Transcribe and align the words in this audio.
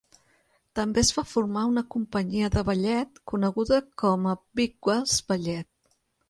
També 0.77 1.01
es 1.01 1.11
va 1.17 1.23
formar 1.33 1.65
una 1.71 1.83
companyia 1.95 2.49
de 2.55 2.63
ballet, 2.71 3.21
coneguda 3.33 3.79
com 4.05 4.27
a 4.33 4.35
Vic-Wells 4.63 5.21
ballet. 5.35 5.71